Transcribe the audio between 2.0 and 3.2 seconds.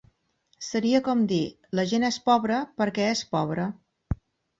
és pobre perquè